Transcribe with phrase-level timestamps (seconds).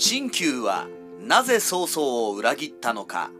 [0.00, 0.86] 陳旧は
[1.20, 3.32] なぜ曹操を裏切ったのか。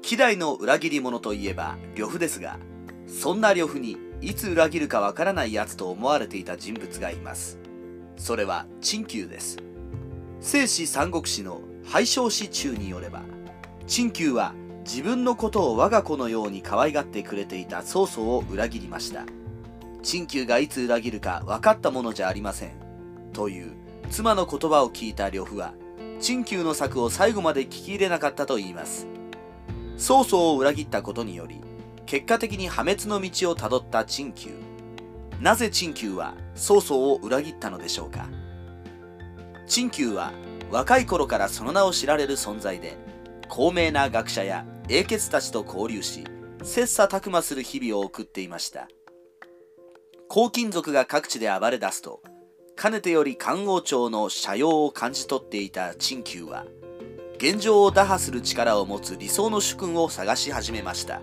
[0.00, 2.58] 希代の裏切り者といえば呂布ですが
[3.06, 7.58] そんな呂布にいつ裏切るかわからない奴と思われていた人物がいます。
[8.16, 9.58] それは陳旧です。
[10.40, 13.20] 聖史三国志の廃将史中によれば
[13.86, 14.54] 陳旧は
[14.86, 19.26] 自分のことを我が子のように可愛がってくれていた曹操を裏切りました。
[20.02, 22.72] 陳旧がいつ裏切るか分かったものじゃありません。
[23.34, 25.74] という妻の言葉を聞いた呂布は
[26.20, 29.06] 陳旧の策を最後まで聞き入れなかったと言います。
[29.96, 31.60] 曹操を裏切ったことにより
[32.06, 34.50] 結果的に破滅の道をたどった陳旧。
[35.40, 38.28] なぜ陳旧は曹操を裏切ったのでしょうか。
[39.66, 40.32] 陳旧は
[40.70, 42.96] 若い頃からその名を知られる存在で
[43.48, 46.24] 高名な学者や英傑たちと交流し
[46.62, 48.88] 切磋琢磨する日々を送っていました。
[50.30, 52.22] 黄金族が各地で暴れ出すと
[52.76, 56.66] かねてより漢王朝の斜陽を感じ取っていた陳旧は
[57.36, 61.20] 現状を打破する力を持つ理想の主君を探し始めました。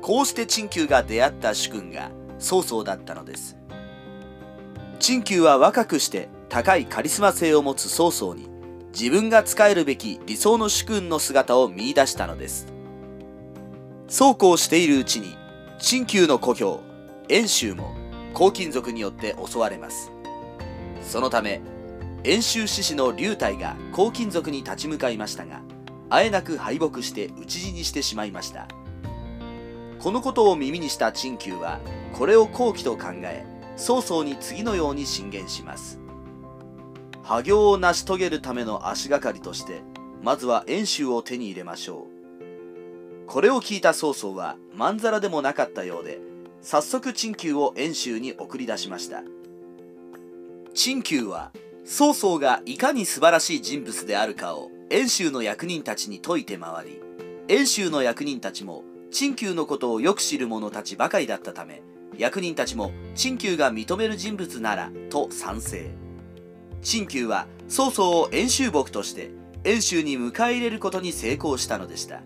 [0.00, 3.56] こうして陳旧が出会った主君が曹操だったのです。
[4.98, 8.48] 陳旧は若くして高いカリスマ性を持つ曹操に
[8.92, 12.66] 自分が仕えるべき理想の主君の姿を見出したのです。
[14.08, 15.36] そうこうしているうちに
[15.78, 16.80] 陳旧の故郷
[17.28, 17.99] 遠州も
[18.34, 20.12] 黄金族によって襲われます。
[21.02, 21.60] そのため
[22.22, 25.62] 遠州志士の龍太が黄金族に立ち向かいましたが
[26.10, 28.68] あえなく敗北して討ち死にしてしまいました。
[29.98, 31.78] このことを耳にした陳旧は
[32.14, 33.44] これを好機と考え
[33.76, 35.98] 曹操に次のように進言します。
[37.22, 39.82] 破行を成し遂げるための足がかりとして
[40.22, 43.26] まずは遠州を手に入れましょう。
[43.26, 46.18] これを聞いた曹操はまんざらでもなかったようで
[46.62, 49.22] 早速陳旧を遠州に送り出しました。
[50.74, 51.52] 陳旧は
[51.84, 57.00] 曹操がいかに素晴らしい人物であるかを遠州の役人たちに説いて回り
[57.48, 61.82] 遠州の役人たちも陳旧のことをよく知る者たちばかりだったため
[62.16, 65.90] 役人たちも陳旧が認める人物ならと賛成。
[66.82, 69.30] 陳旧は曹操を遠州牧として
[69.64, 72.22] 遠州に迎え入れることに成功したのでした。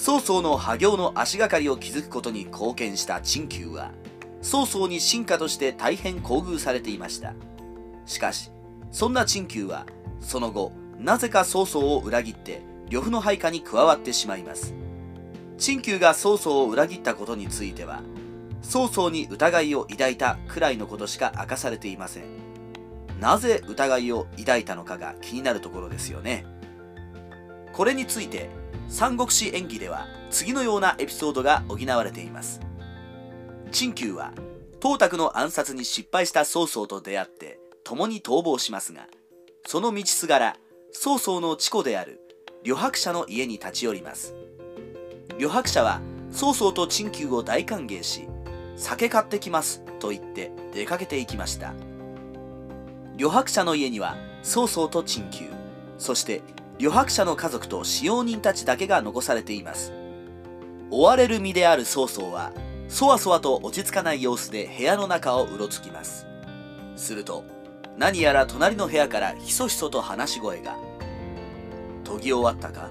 [0.00, 3.92] 曹操の破行の足がかりを築くことに貢献した陳旧は
[4.40, 7.34] 曹操に進化として大変厚遇されていました。
[8.06, 8.50] しかし
[8.90, 9.84] そんな陳旧は
[10.18, 14.72] その後なぜか曹操を裏切って呂布の配下に加わってしまいます。
[15.58, 18.00] 陳旧が曹操を裏切ったことについては
[18.62, 22.24] 曹操に疑いを抱いたくらいのことしか明かされていません。
[23.20, 26.46] なぜ疑いを抱いたのかが気になるところですよね。
[27.74, 28.48] これについて
[28.90, 32.60] 三国志演義では次のようなエピソードが補われています。
[33.70, 34.32] 陳旧は
[34.80, 39.06] 董卓の暗殺に失敗した曹操と出会って共に逃亡しますが
[39.64, 40.56] その道すがら
[40.90, 42.20] 曹操の父子である
[42.64, 44.34] 呂伯奢の家に立ち寄ります。
[45.38, 46.00] 呂伯奢は
[46.32, 48.28] 曹操と陳旧を大歓迎し
[48.74, 51.74] 酒買ってきますと言って出かけていきました。
[53.16, 55.46] 呂伯奢の家には曹操と陳旧
[55.96, 56.42] そして
[56.80, 59.92] 呂伯奢の家族と使用人たちだけが残されています。
[60.90, 62.52] 追われる身である曹操は
[62.88, 66.26] そわそわと落ち着かない様子で部屋の中をうろつきます。
[66.96, 67.44] すると
[67.98, 70.74] 何やら隣の部屋からひそひそと話し声が。
[72.04, 72.88] 研ぎ終わったか？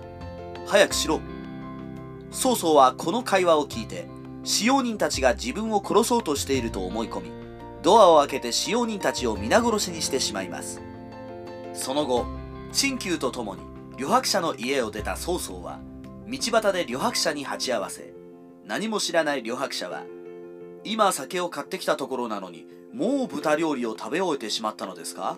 [0.67, 1.19] 早くしろ。
[2.29, 4.07] 曹操はこの会話を聞いて
[4.43, 7.31] 使用人たちが自分を殺そうとしていると思い込み
[7.81, 10.79] ドアを開けて使用人たちを皆殺しにしてしまいます。
[11.73, 12.27] その後
[12.71, 13.63] 陳旧と共に
[13.99, 15.77] 呂伯奢の家を出た曹操は
[16.25, 18.13] 道端で呂伯奢に鉢合わせ
[18.65, 20.05] 何も知らない呂伯奢は
[20.85, 25.37] 今酒を買ってきたところなのにもう豚料理を食べ終えてしまったのですか？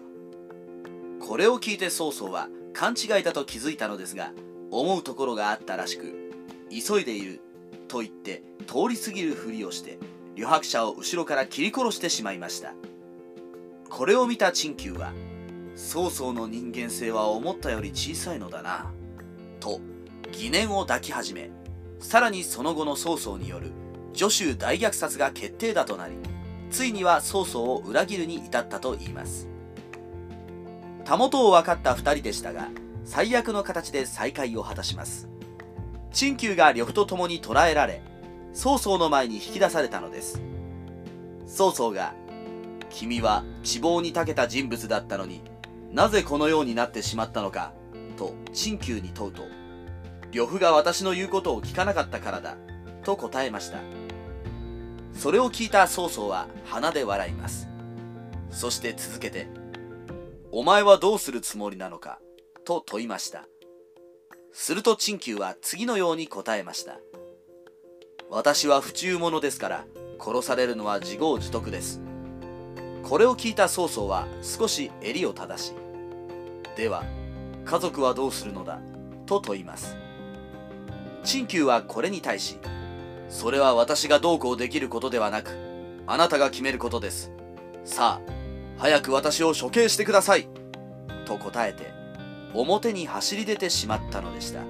[1.20, 4.32] これを聞いて曹操は勘違いだと気づいたのですが
[4.70, 6.32] 思うところがあったらしく
[6.70, 7.42] 急いでいる
[7.88, 9.98] と言って通り過ぎるふりをして
[10.36, 12.76] 呂伯奢を後ろから切り殺してしまいました。
[13.90, 15.14] これを見た陳旧は
[15.76, 18.92] 曹操の人間性は思ったより小さいのだな
[19.60, 19.80] と
[20.32, 21.50] 疑念を抱き始め
[22.00, 23.72] さらにその後の曹操による
[24.14, 26.16] 助手大虐殺が決定だとなり
[26.70, 29.50] ついには曹操を裏切るに至ったといいます。
[31.04, 32.70] たもとを分かった2人でしたが
[33.04, 35.28] 最悪の形で再会を果たします。
[36.14, 38.02] 陳旧が呂布と共に捕らえられ
[38.54, 40.42] 曹操の前に引き出されたのです。
[41.46, 42.14] 曹操が
[42.92, 45.42] 「君は地望に長けた人物だったのに
[45.92, 47.74] なぜこのようになってしまったのか」
[48.18, 49.44] と陳旧に問うと
[50.32, 52.56] 「呂布が私の言うことを聞かなかったからだ」
[53.04, 53.80] と答えました。
[55.14, 57.68] それを聞いた曹操は鼻で笑います。
[58.50, 59.48] そして続けて
[60.52, 62.20] お前はどうするつもりなのか
[62.66, 63.46] と問いました。
[64.54, 67.00] すると陳旧は次のように答えました。
[68.30, 69.86] 私は不忠者ですから
[70.20, 72.02] 殺されるのは自業自得です。
[73.12, 75.74] これを聞いた曹操は少し襟を正し
[76.78, 77.04] では
[77.66, 78.80] 家族はどうするのだ？
[79.26, 79.98] と問います
[81.22, 82.58] 陳旧はこれに対し
[83.28, 85.50] それは私がどうこうできることではなく
[86.08, 87.34] あなたが決めることです。
[87.84, 88.32] さあ
[88.78, 90.48] 早く私を処刑してください！
[91.26, 91.92] と答えて
[92.54, 94.62] 表に走り出てしまったのでした。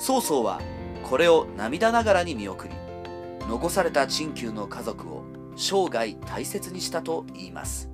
[0.00, 0.60] 曹操は
[1.04, 2.74] これを涙ながらに見送り
[3.48, 5.22] 残された陳旧の家族を
[5.58, 7.90] 生涯大切にしたといいます。